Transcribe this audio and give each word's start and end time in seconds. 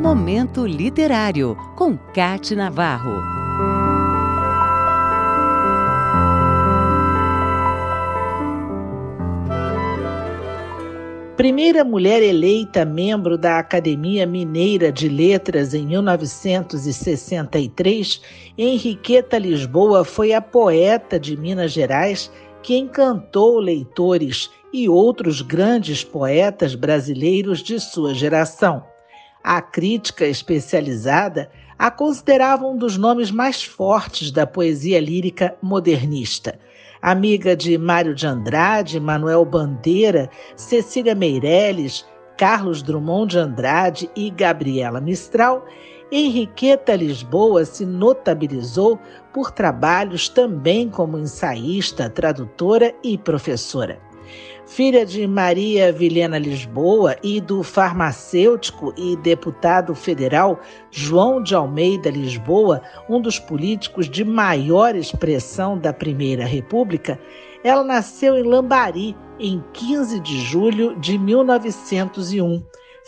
Momento 0.00 0.66
Literário, 0.66 1.56
com 1.76 1.96
Cate 2.14 2.56
Navarro. 2.56 3.20
Primeira 11.36 11.84
mulher 11.84 12.22
eleita 12.22 12.86
membro 12.86 13.36
da 13.36 13.58
Academia 13.58 14.26
Mineira 14.26 14.90
de 14.90 15.06
Letras 15.06 15.74
em 15.74 15.86
1963, 15.86 18.22
Henriqueta 18.56 19.36
Lisboa 19.36 20.02
foi 20.02 20.32
a 20.32 20.40
poeta 20.40 21.20
de 21.20 21.36
Minas 21.36 21.72
Gerais 21.72 22.32
que 22.62 22.74
encantou 22.74 23.58
leitores 23.58 24.48
e 24.72 24.88
outros 24.88 25.42
grandes 25.42 26.02
poetas 26.02 26.74
brasileiros 26.74 27.62
de 27.62 27.78
sua 27.78 28.14
geração. 28.14 28.82
A 29.42 29.62
crítica 29.62 30.26
especializada 30.26 31.50
a 31.78 31.90
considerava 31.90 32.66
um 32.66 32.76
dos 32.76 32.98
nomes 32.98 33.30
mais 33.30 33.64
fortes 33.64 34.30
da 34.30 34.46
poesia 34.46 35.00
lírica 35.00 35.56
modernista. 35.62 36.58
Amiga 37.00 37.56
de 37.56 37.78
Mário 37.78 38.14
de 38.14 38.26
Andrade, 38.26 39.00
Manuel 39.00 39.46
Bandeira, 39.46 40.28
Cecília 40.54 41.14
Meirelles, 41.14 42.04
Carlos 42.36 42.82
Drummond 42.82 43.30
de 43.30 43.38
Andrade 43.38 44.10
e 44.14 44.28
Gabriela 44.28 45.00
Mistral, 45.00 45.64
Henriqueta 46.12 46.94
Lisboa 46.94 47.64
se 47.64 47.86
notabilizou 47.86 48.98
por 49.32 49.50
trabalhos 49.50 50.28
também 50.28 50.90
como 50.90 51.18
ensaísta, 51.18 52.10
tradutora 52.10 52.94
e 53.02 53.16
professora 53.16 54.09
filha 54.66 55.04
de 55.04 55.26
Maria 55.26 55.92
Vilhena 55.92 56.38
Lisboa 56.38 57.16
e 57.22 57.40
do 57.40 57.62
farmacêutico 57.62 58.94
e 58.96 59.16
deputado 59.16 59.94
federal 59.94 60.60
João 60.90 61.42
de 61.42 61.54
Almeida 61.54 62.08
Lisboa, 62.08 62.80
um 63.08 63.20
dos 63.20 63.38
políticos 63.38 64.08
de 64.08 64.24
maior 64.24 64.94
expressão 64.94 65.76
da 65.76 65.92
Primeira 65.92 66.44
República, 66.44 67.18
ela 67.64 67.82
nasceu 67.82 68.38
em 68.38 68.42
Lambari 68.42 69.16
em 69.38 69.62
15 69.72 70.20
de 70.20 70.40
julho 70.40 70.96
de 71.00 71.18
1901 71.18 72.62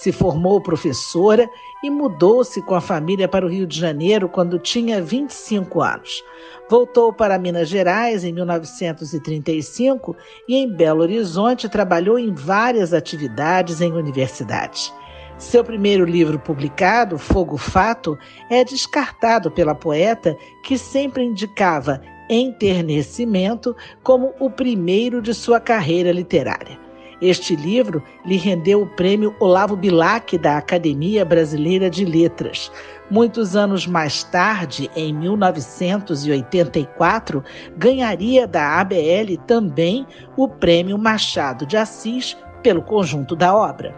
se 0.00 0.12
formou 0.12 0.60
professora 0.60 1.48
e 1.82 1.88
mudou-se 1.88 2.60
com 2.60 2.74
a 2.74 2.82
família 2.82 3.26
para 3.26 3.46
o 3.46 3.48
Rio 3.48 3.66
de 3.66 3.80
Janeiro 3.80 4.28
quando 4.28 4.58
tinha 4.58 5.00
25 5.00 5.80
anos. 5.80 6.22
Voltou 6.68 7.14
para 7.14 7.38
Minas 7.38 7.68
Gerais 7.68 8.22
em 8.22 8.30
1935 8.30 10.14
e 10.46 10.56
em 10.56 10.70
Belo 10.70 11.00
Horizonte 11.00 11.66
trabalhou 11.66 12.18
em 12.18 12.34
várias 12.34 12.92
atividades 12.92 13.80
em 13.80 13.90
universidades. 13.90 14.92
Seu 15.38 15.64
primeiro 15.64 16.04
livro 16.04 16.38
publicado, 16.38 17.16
Fogo 17.16 17.56
Fato, 17.56 18.18
é 18.50 18.62
descartado 18.64 19.50
pela 19.50 19.74
poeta 19.74 20.36
que 20.62 20.76
sempre 20.76 21.24
indicava 21.24 22.02
enternecimento 22.28 23.74
como 24.02 24.34
o 24.38 24.50
primeiro 24.50 25.22
de 25.22 25.32
sua 25.32 25.58
carreira 25.58 26.12
literária. 26.12 26.85
Este 27.20 27.54
livro 27.56 28.00
lhe 28.26 28.36
rendeu 28.36 28.82
o 28.82 28.86
prêmio 28.86 29.34
Olavo 29.40 29.74
Bilac 29.74 30.36
da 30.36 30.58
Academia 30.58 31.24
Brasileira 31.24 31.88
de 31.88 32.04
Letras. 32.04 32.70
Muitos 33.10 33.56
anos 33.56 33.86
mais 33.86 34.22
tarde, 34.22 34.90
em 34.94 35.14
1984, 35.14 37.42
ganharia 37.74 38.46
da 38.46 38.78
ABL 38.80 39.38
também 39.46 40.06
o 40.36 40.46
prêmio 40.46 40.98
Machado 40.98 41.64
de 41.64 41.78
Assis 41.78 42.36
pelo 42.62 42.82
conjunto 42.82 43.34
da 43.34 43.54
obra. 43.54 43.94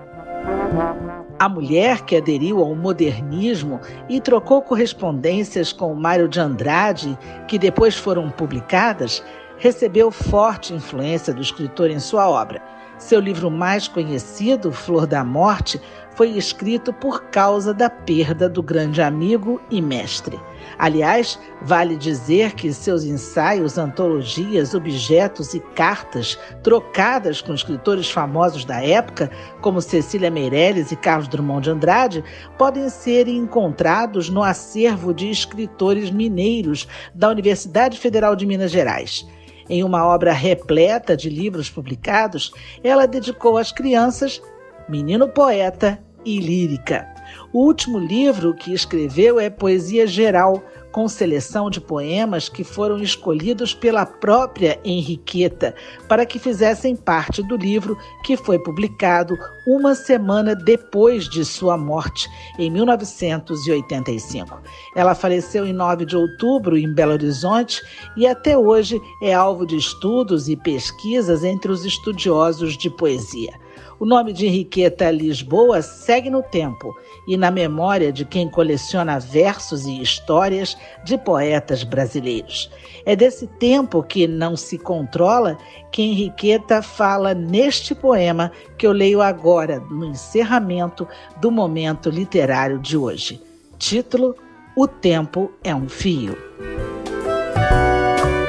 A 1.40 1.48
mulher 1.48 2.02
que 2.02 2.16
aderiu 2.16 2.60
ao 2.60 2.74
modernismo 2.74 3.80
e 4.08 4.20
trocou 4.20 4.62
correspondências 4.62 5.72
com 5.72 5.92
Mário 5.94 6.28
de 6.28 6.38
Andrade, 6.38 7.18
que 7.48 7.58
depois 7.58 7.96
foram 7.96 8.30
publicadas, 8.30 9.24
recebeu 9.56 10.10
forte 10.10 10.72
influência 10.72 11.34
do 11.34 11.42
escritor 11.42 11.90
em 11.90 11.98
sua 11.98 12.28
obra. 12.28 12.77
Seu 12.98 13.20
livro 13.20 13.48
mais 13.48 13.86
conhecido, 13.86 14.72
Flor 14.72 15.06
da 15.06 15.22
Morte, 15.22 15.80
foi 16.16 16.30
escrito 16.30 16.92
por 16.92 17.26
causa 17.26 17.72
da 17.72 17.88
perda 17.88 18.48
do 18.48 18.60
grande 18.60 19.00
amigo 19.00 19.60
e 19.70 19.80
mestre. 19.80 20.36
Aliás, 20.76 21.38
vale 21.62 21.96
dizer 21.96 22.54
que 22.54 22.72
seus 22.72 23.04
ensaios, 23.04 23.78
antologias, 23.78 24.74
objetos 24.74 25.54
e 25.54 25.60
cartas 25.76 26.36
trocadas 26.64 27.40
com 27.40 27.54
escritores 27.54 28.10
famosos 28.10 28.64
da 28.64 28.84
época, 28.84 29.30
como 29.60 29.80
Cecília 29.80 30.28
Meirelles 30.28 30.90
e 30.90 30.96
Carlos 30.96 31.28
Drummond 31.28 31.62
de 31.62 31.70
Andrade, 31.70 32.24
podem 32.58 32.88
ser 32.88 33.28
encontrados 33.28 34.28
no 34.28 34.42
acervo 34.42 35.14
de 35.14 35.30
escritores 35.30 36.10
mineiros 36.10 36.88
da 37.14 37.30
Universidade 37.30 37.96
Federal 37.96 38.34
de 38.34 38.44
Minas 38.44 38.72
Gerais. 38.72 39.24
Em 39.68 39.84
uma 39.84 40.06
obra 40.06 40.32
repleta 40.32 41.16
de 41.16 41.28
livros 41.28 41.68
publicados, 41.68 42.52
ela 42.82 43.06
dedicou 43.06 43.58
às 43.58 43.70
crianças 43.70 44.40
Menino 44.88 45.28
Poeta 45.28 46.02
e 46.24 46.40
Lírica. 46.40 47.06
O 47.52 47.64
último 47.64 47.98
livro 47.98 48.54
que 48.54 48.72
escreveu 48.72 49.38
é 49.38 49.50
Poesia 49.50 50.06
Geral, 50.06 50.62
com 50.90 51.06
seleção 51.06 51.68
de 51.68 51.80
poemas 51.80 52.48
que 52.48 52.64
foram 52.64 52.98
escolhidos 52.98 53.74
pela 53.74 54.06
própria 54.06 54.80
Henriqueta 54.82 55.74
para 56.08 56.24
que 56.24 56.38
fizessem 56.38 56.96
parte 56.96 57.42
do 57.42 57.56
livro 57.56 57.96
que 58.24 58.36
foi 58.36 58.58
publicado 58.58 59.38
uma 59.68 59.94
semana 59.94 60.54
depois 60.54 61.28
de 61.28 61.44
sua 61.44 61.76
morte, 61.76 62.26
em 62.58 62.70
1985. 62.70 64.62
Ela 64.96 65.14
faleceu 65.14 65.66
em 65.66 65.74
9 65.74 66.06
de 66.06 66.16
outubro 66.16 66.78
em 66.78 66.90
Belo 66.90 67.12
Horizonte 67.12 67.82
e 68.16 68.26
até 68.26 68.56
hoje 68.56 68.98
é 69.22 69.34
alvo 69.34 69.66
de 69.66 69.76
estudos 69.76 70.48
e 70.48 70.56
pesquisas 70.56 71.44
entre 71.44 71.70
os 71.70 71.84
estudiosos 71.84 72.78
de 72.78 72.88
poesia. 72.88 73.52
O 74.00 74.06
nome 74.06 74.32
de 74.32 74.46
Henriqueta 74.46 75.10
Lisboa 75.10 75.82
segue 75.82 76.30
no 76.30 76.40
tempo 76.40 76.96
e 77.26 77.36
na 77.36 77.50
memória 77.50 78.12
de 78.12 78.24
quem 78.24 78.48
coleciona 78.48 79.18
versos 79.18 79.86
e 79.86 80.00
histórias 80.00 80.78
de 81.04 81.18
poetas 81.18 81.82
brasileiros. 81.82 82.70
É 83.04 83.16
desse 83.16 83.48
tempo 83.58 84.00
que 84.04 84.28
não 84.28 84.56
se 84.56 84.78
controla 84.78 85.58
que 85.90 86.02
Henriqueta 86.02 86.80
fala 86.80 87.34
neste 87.34 87.92
poema 87.92 88.52
que 88.76 88.86
eu 88.86 88.92
leio 88.92 89.20
agora, 89.20 89.57
no 89.66 90.04
encerramento 90.04 91.06
do 91.40 91.50
momento 91.50 92.10
literário 92.10 92.78
de 92.78 92.96
hoje. 92.96 93.42
Título: 93.78 94.36
O 94.76 94.86
Tempo 94.86 95.50
é 95.64 95.74
um 95.74 95.88
Fio. 95.88 96.36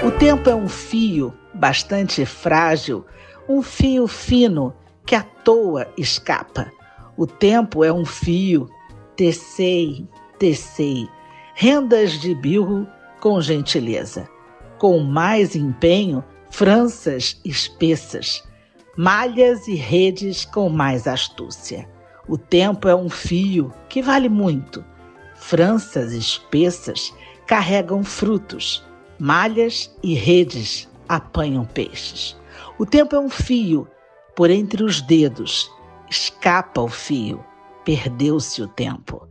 O 0.06 0.12
tempo 0.12 0.50
é 0.50 0.56
um 0.56 0.68
fio 0.68 1.34
bastante 1.53 2.25
frágil, 2.25 3.06
um 3.48 3.62
fio 3.62 4.08
fino 4.08 4.74
que 5.06 5.14
à 5.14 5.22
toa 5.22 5.88
escapa. 5.98 6.72
O 7.18 7.28
tempo 7.28 7.84
é 7.84 7.92
um 7.92 8.06
fio, 8.06 8.69
tecei, 9.16 10.08
tecei, 10.40 11.08
rendas 11.53 12.14
de 12.14 12.34
bilro 12.34 12.88
com 13.19 13.42
gentileza, 13.42 14.28
com 14.78 15.00
mais 15.00 15.56
empenho, 15.56 16.24
franças 16.50 17.40
espessas, 17.44 18.44
malhas 19.02 19.66
e 19.70 19.76
redes 19.76 20.44
com 20.44 20.68
mais 20.68 21.08
astúcia. 21.08 21.88
O 22.28 22.38
tempo 22.38 22.86
é 22.90 22.94
um 22.94 23.10
fio 23.10 23.74
que 23.88 24.02
vale 24.02 24.28
muito. 24.28 24.84
Franças 25.36 26.12
espessas 26.12 27.16
carregam 27.48 28.04
frutos, 28.04 28.86
malhas 29.18 29.90
e 30.04 30.16
redes 30.16 30.90
apanham 31.08 31.64
peixes. 31.64 32.38
O 32.78 32.86
tempo 32.86 33.16
é 33.16 33.20
um 33.22 33.30
fio 33.30 33.88
por 34.36 34.50
entre 34.50 34.84
os 34.84 35.02
dedos, 35.02 35.72
escapa 36.10 36.81
o 36.81 36.90
fio, 36.90 37.42
perdeu-se 37.86 38.62
o 38.62 38.68
tempo. 38.68 39.25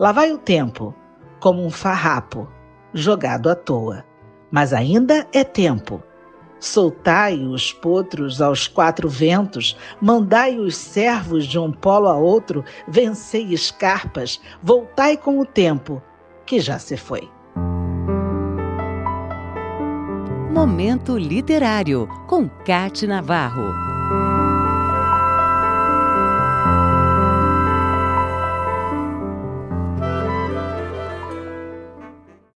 Lá 0.00 0.10
vai 0.10 0.32
o 0.32 0.38
tempo, 0.38 0.92
como 1.38 1.64
um 1.64 1.70
farrapo, 1.70 2.48
jogado 2.92 3.48
à 3.48 3.54
toa. 3.54 4.04
Mas 4.50 4.72
ainda 4.72 5.28
é 5.32 5.44
tempo. 5.44 6.02
Soltai 6.62 7.44
os 7.44 7.72
potros 7.72 8.40
aos 8.40 8.68
quatro 8.68 9.08
ventos, 9.08 9.76
mandai 10.00 10.60
os 10.60 10.76
servos 10.76 11.44
de 11.44 11.58
um 11.58 11.72
polo 11.72 12.06
a 12.06 12.16
outro, 12.16 12.64
vencei 12.86 13.52
escarpas, 13.52 14.40
voltai 14.62 15.16
com 15.16 15.40
o 15.40 15.44
tempo, 15.44 16.00
que 16.46 16.60
já 16.60 16.78
se 16.78 16.96
foi. 16.96 17.28
Momento 20.52 21.18
Literário, 21.18 22.08
com 22.28 22.48
Cate 22.48 23.08
Navarro. 23.08 23.91